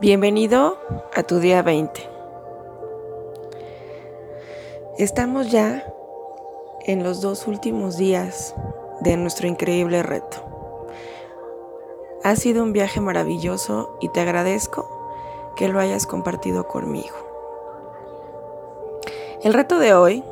Bienvenido 0.00 0.78
a 1.12 1.24
tu 1.24 1.40
día 1.40 1.60
20. 1.60 2.08
Estamos 4.96 5.50
ya 5.50 5.92
en 6.86 7.02
los 7.02 7.20
dos 7.20 7.48
últimos 7.48 7.96
días 7.96 8.54
de 9.00 9.16
nuestro 9.16 9.48
increíble 9.48 10.04
reto. 10.04 10.36
Ha 12.22 12.36
sido 12.36 12.62
un 12.62 12.72
viaje 12.72 13.00
maravilloso 13.00 13.98
y 14.00 14.08
te 14.10 14.20
agradezco 14.20 14.88
que 15.56 15.66
lo 15.66 15.80
hayas 15.80 16.06
compartido 16.06 16.68
conmigo. 16.68 17.16
El 19.42 19.52
reto 19.52 19.80
de 19.80 19.94
hoy, 19.94 20.22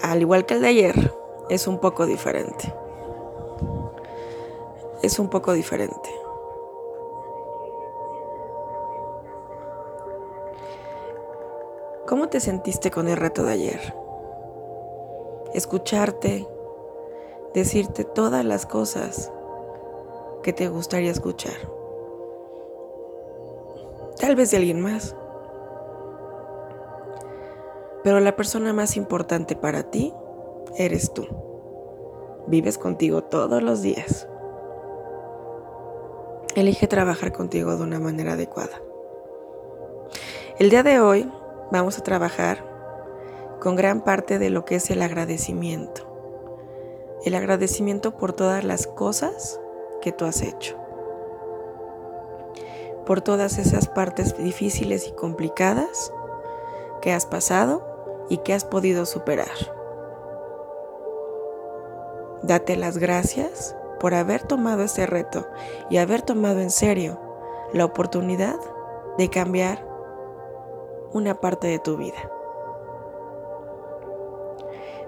al 0.00 0.20
igual 0.20 0.46
que 0.46 0.54
el 0.54 0.60
de 0.60 0.68
ayer, 0.68 1.12
es 1.48 1.66
un 1.66 1.80
poco 1.80 2.06
diferente. 2.06 2.72
Es 5.02 5.18
un 5.18 5.28
poco 5.28 5.54
diferente. 5.54 6.21
¿Cómo 12.06 12.28
te 12.28 12.40
sentiste 12.40 12.90
con 12.90 13.06
el 13.06 13.16
reto 13.16 13.44
de 13.44 13.52
ayer? 13.52 13.94
Escucharte, 15.54 16.48
decirte 17.54 18.04
todas 18.04 18.44
las 18.44 18.66
cosas 18.66 19.30
que 20.42 20.52
te 20.52 20.68
gustaría 20.68 21.12
escuchar. 21.12 21.54
Tal 24.18 24.34
vez 24.34 24.50
de 24.50 24.56
alguien 24.56 24.80
más. 24.80 25.14
Pero 28.02 28.18
la 28.18 28.34
persona 28.34 28.72
más 28.72 28.96
importante 28.96 29.54
para 29.54 29.84
ti 29.84 30.12
eres 30.76 31.14
tú. 31.14 31.26
Vives 32.48 32.78
contigo 32.78 33.22
todos 33.22 33.62
los 33.62 33.80
días. 33.80 34.26
Elige 36.56 36.88
trabajar 36.88 37.32
contigo 37.32 37.76
de 37.76 37.82
una 37.84 38.00
manera 38.00 38.32
adecuada. 38.32 38.82
El 40.58 40.68
día 40.68 40.82
de 40.82 41.00
hoy 41.00 41.32
vamos 41.72 41.98
a 41.98 42.02
trabajar 42.02 42.62
con 43.58 43.76
gran 43.76 44.02
parte 44.02 44.38
de 44.38 44.50
lo 44.50 44.66
que 44.66 44.76
es 44.76 44.90
el 44.90 45.00
agradecimiento. 45.00 46.06
El 47.24 47.34
agradecimiento 47.34 48.18
por 48.18 48.34
todas 48.34 48.62
las 48.62 48.86
cosas 48.86 49.58
que 50.02 50.12
tú 50.12 50.26
has 50.26 50.42
hecho. 50.42 50.76
Por 53.06 53.22
todas 53.22 53.58
esas 53.58 53.88
partes 53.88 54.36
difíciles 54.36 55.08
y 55.08 55.12
complicadas 55.12 56.12
que 57.00 57.12
has 57.12 57.24
pasado 57.24 58.26
y 58.28 58.38
que 58.38 58.52
has 58.52 58.64
podido 58.64 59.06
superar. 59.06 59.48
Date 62.42 62.76
las 62.76 62.98
gracias 62.98 63.74
por 63.98 64.12
haber 64.12 64.42
tomado 64.42 64.82
este 64.82 65.06
reto 65.06 65.48
y 65.88 65.96
haber 65.96 66.20
tomado 66.20 66.60
en 66.60 66.70
serio 66.70 67.18
la 67.72 67.86
oportunidad 67.86 68.56
de 69.16 69.30
cambiar 69.30 69.91
una 71.12 71.40
parte 71.40 71.66
de 71.66 71.78
tu 71.78 71.96
vida. 71.96 72.30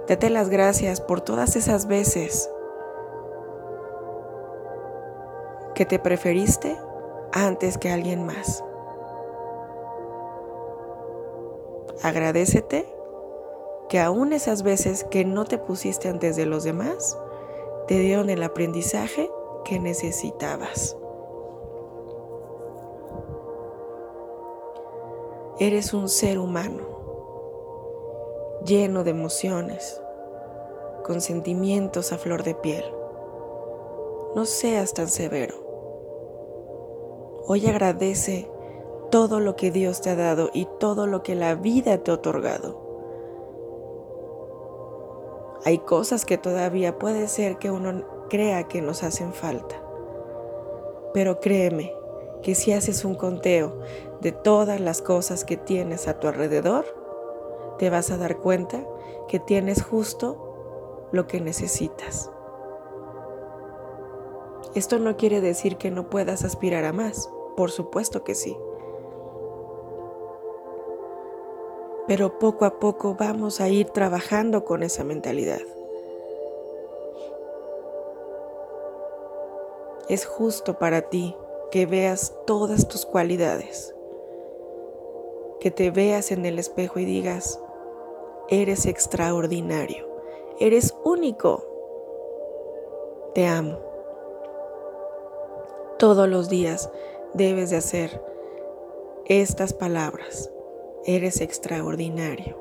Date 0.09 0.29
las 0.29 0.51
gracias 0.51 1.01
por 1.01 1.23
todas 1.23 1.57
esas 1.57 1.87
veces 1.87 2.51
que 5.75 5.87
te 5.87 5.99
preferiste 5.99 6.77
antes 7.33 7.79
que 7.79 7.91
alguien 7.91 8.25
más. 8.25 8.63
Agradecete 12.03 12.87
que 13.89 14.01
aún 14.01 14.33
esas 14.33 14.63
veces 14.63 15.05
que 15.05 15.25
no 15.25 15.45
te 15.45 15.59
pusiste 15.59 16.09
antes 16.09 16.37
de 16.37 16.47
los 16.47 16.65
demás, 16.65 17.19
te 17.87 17.99
dieron 17.99 18.31
el 18.31 18.43
aprendizaje 18.43 19.31
que 19.64 19.79
necesitabas. 19.79 20.97
Eres 25.61 25.95
un 25.95 26.09
ser 26.09 26.41
humano, 26.41 26.83
lleno 28.67 29.05
de 29.05 29.11
emociones, 29.11 30.03
con 31.05 31.20
sentimientos 31.20 32.13
a 32.13 32.19
flor 32.19 32.42
de 32.42 32.57
piel. 32.57 32.85
No 34.35 34.47
seas 34.47 34.95
tan 34.95 35.07
severo. 35.07 35.55
Hoy 37.47 37.69
agradece 37.69 38.51
todo 39.13 39.39
lo 39.39 39.55
que 39.55 39.70
Dios 39.70 40.01
te 40.01 40.11
ha 40.11 40.17
dado 40.17 40.51
y 40.53 40.67
todo 40.81 41.07
lo 41.07 41.23
que 41.23 41.37
la 41.37 41.55
vida 41.55 41.98
te 41.98 42.11
ha 42.11 42.14
otorgado. 42.14 42.83
Hay 45.64 45.79
cosas 45.79 46.25
que 46.25 46.37
todavía 46.37 46.98
puede 46.98 47.29
ser 47.29 47.59
que 47.59 47.70
uno 47.70 48.05
crea 48.29 48.64
que 48.64 48.83
nos 48.83 49.05
hacen 49.05 49.33
falta. 49.33 49.81
Pero 51.13 51.39
créeme 51.39 51.95
que 52.45 52.55
si 52.55 52.73
haces 52.73 53.07
un 53.07 53.15
conteo 53.15 53.81
de 54.21 54.31
todas 54.31 54.79
las 54.79 55.01
cosas 55.01 55.45
que 55.47 55.57
tienes 55.57 56.07
a 56.07 56.21
tu 56.21 56.29
alrededor, 56.29 56.85
te 57.79 57.89
vas 57.89 58.11
a 58.11 58.19
dar 58.19 58.37
cuenta 58.37 58.87
que 59.29 59.41
tienes 59.41 59.83
justo 59.83 61.09
lo 61.11 61.27
que 61.27 61.41
necesitas. 61.41 62.31
Esto 64.75 64.99
no 64.99 65.17
quiere 65.17 65.41
decir 65.41 65.79
que 65.79 65.91
no 65.91 66.11
puedas 66.11 66.45
aspirar 66.45 66.85
a 66.85 66.93
más, 66.93 67.31
por 67.57 67.71
supuesto 67.71 68.25
que 68.25 68.35
sí. 68.35 68.55
Pero 72.07 72.39
poco 72.39 72.67
a 72.67 72.79
poco 72.79 73.15
vamos 73.19 73.63
a 73.63 73.71
ir 73.71 73.89
trabajando 73.89 74.67
con 74.67 74.83
esa 74.83 75.03
mentalidad. 75.03 75.63
Es 80.11 80.27
justo 80.27 80.79
para 80.79 81.09
ti 81.09 81.35
que 81.74 81.86
veas 81.86 82.33
todas 82.46 82.86
tus 82.86 83.05
cualidades, 83.05 83.96
que 85.58 85.73
te 85.73 85.90
veas 85.90 86.30
en 86.30 86.46
el 86.46 86.61
espejo 86.61 87.01
y 87.01 87.05
digas, 87.05 87.58
eres 88.48 88.86
extraordinario, 88.86 90.07
eres 90.61 90.95
único, 91.02 91.67
te 93.34 93.48
amo. 93.48 93.80
Todos 95.98 96.29
los 96.29 96.48
días 96.48 96.92
debes 97.33 97.70
de 97.70 97.79
hacer 97.79 98.23
estas 99.27 99.73
palabras, 99.73 100.52
eres 101.07 101.40
extraordinario, 101.40 102.57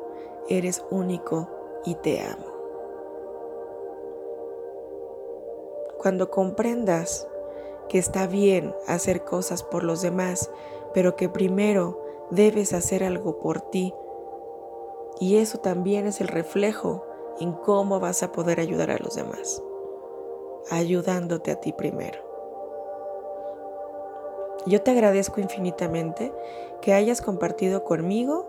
eres 0.50 0.84
único 0.90 1.50
y 1.86 1.94
te 1.94 2.20
amo. 2.20 2.48
Cuando 6.00 6.32
comprendas 6.32 7.28
que 7.90 8.00
está 8.00 8.28
bien 8.28 8.74
hacer 8.88 9.24
cosas 9.24 9.64
por 9.64 9.84
los 9.84 10.02
demás, 10.02 10.50
pero 10.94 11.16
que 11.16 11.30
primero 11.30 12.04
debes 12.32 12.74
hacer 12.74 13.04
algo 13.04 13.40
por 13.40 13.62
ti. 13.62 13.94
Y 15.20 15.38
eso 15.38 15.60
también 15.60 16.08
es 16.08 16.22
el 16.22 16.28
reflejo 16.28 17.06
en 17.40 17.54
cómo 17.54 18.00
vas 18.00 18.24
a 18.24 18.32
poder 18.32 18.60
ayudar 18.60 18.92
a 18.92 18.98
los 18.98 19.16
demás, 19.16 19.62
ayudándote 20.70 21.52
a 21.52 21.60
ti 21.60 21.74
primero. 21.74 22.20
Yo 24.66 24.82
te 24.82 24.92
agradezco 24.92 25.42
infinitamente 25.42 26.32
que 26.82 26.94
hayas 26.94 27.22
compartido 27.22 27.84
conmigo 27.84 28.46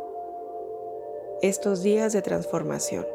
estos 1.43 1.83
días 1.83 2.13
de 2.13 2.23
transformación. 2.23 3.07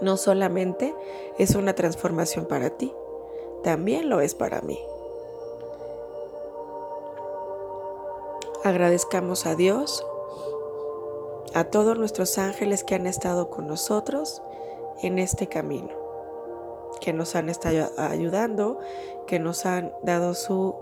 No 0.00 0.16
solamente 0.16 0.94
es 1.38 1.54
una 1.54 1.74
transformación 1.74 2.46
para 2.46 2.70
ti, 2.70 2.92
también 3.62 4.08
lo 4.08 4.20
es 4.20 4.34
para 4.34 4.60
mí. 4.60 4.78
Agradezcamos 8.64 9.46
a 9.46 9.56
Dios, 9.56 10.06
a 11.54 11.64
todos 11.64 11.98
nuestros 11.98 12.38
ángeles 12.38 12.84
que 12.84 12.94
han 12.94 13.06
estado 13.06 13.50
con 13.50 13.66
nosotros 13.66 14.42
en 15.02 15.18
este 15.18 15.48
camino, 15.48 15.90
que 17.00 17.12
nos 17.12 17.34
han 17.34 17.48
estado 17.48 17.90
ayudando, 17.96 18.78
que 19.26 19.40
nos 19.40 19.66
han 19.66 19.92
dado 20.02 20.34
su 20.34 20.76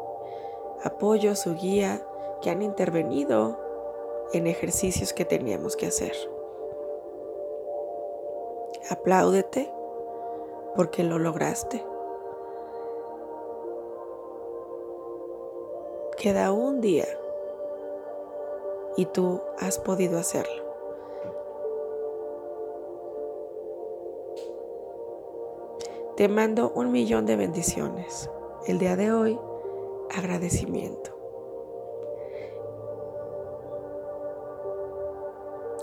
apoyo, 0.85 1.35
su 1.37 1.55
guía, 1.55 2.07
que 2.43 2.51
han 2.51 2.63
intervenido 2.63 3.59
en 4.33 4.47
ejercicios 4.47 5.13
que 5.13 5.25
teníamos 5.25 5.77
que 5.77 5.87
hacer. 5.87 6.13
Apláudete 8.91 9.73
porque 10.77 11.03
lo 11.03 11.19
lograste. 11.19 11.85
Queda 16.21 16.53
un 16.53 16.83
día 16.83 17.09
y 18.95 19.07
tú 19.07 19.41
has 19.59 19.79
podido 19.79 20.19
hacerlo. 20.19 20.63
Te 26.19 26.29
mando 26.29 26.73
un 26.75 26.93
millón 26.93 27.25
de 27.25 27.37
bendiciones. 27.37 28.29
El 28.67 28.79
día 28.79 28.97
de 28.97 29.13
hoy, 29.13 29.41
agradecimiento. 30.15 31.11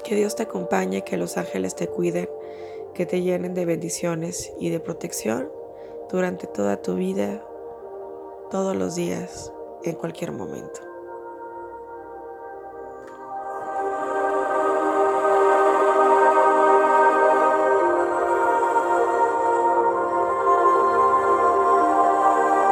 Que 0.03 0.13
Dios 0.13 0.35
te 0.35 0.43
acompañe, 0.43 1.03
que 1.03 1.17
los 1.17 1.37
ángeles 1.37 1.73
te 1.73 1.87
cuiden, 1.87 2.29
que 2.93 3.07
te 3.07 3.23
llenen 3.23 3.55
de 3.55 3.65
bendiciones 3.65 4.53
y 4.59 4.69
de 4.69 4.79
protección 4.79 5.51
durante 6.11 6.45
toda 6.45 6.79
tu 6.79 6.93
vida, 6.93 7.43
todos 8.51 8.75
los 8.75 8.93
días 8.93 9.51
en 9.83 9.95
cualquier 9.95 10.31
momento. 10.31 10.96